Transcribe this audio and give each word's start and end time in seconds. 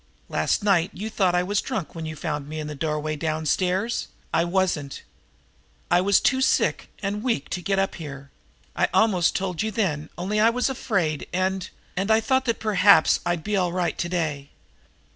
Last 0.29 0.63
night 0.63 0.89
you 0.95 1.11
thought 1.11 1.35
I 1.35 1.43
was 1.43 1.61
drunk 1.61 1.93
when 1.93 2.07
you 2.07 2.15
found 2.15 2.49
me 2.49 2.59
in 2.59 2.65
the 2.65 2.73
doorway 2.73 3.15
downstairs. 3.15 4.07
I 4.33 4.43
wasn't. 4.43 5.03
I 5.91 6.01
was 6.01 6.19
too 6.19 6.41
sick 6.41 6.89
and 7.03 7.21
weak 7.21 7.49
to 7.49 7.61
get 7.61 7.77
up 7.77 7.93
here. 7.93 8.31
I 8.75 8.87
almost 8.95 9.35
told 9.35 9.61
you 9.61 9.69
then, 9.69 10.09
only 10.17 10.39
I 10.39 10.49
was 10.49 10.71
afraid, 10.71 11.27
and 11.31 11.69
and 11.95 12.09
I 12.09 12.19
thought 12.19 12.45
that 12.45 12.59
perhaps 12.59 13.19
I'd 13.27 13.43
be 13.43 13.55
all 13.55 13.71
right 13.71 13.95
to 13.99 14.09
day." 14.09 14.49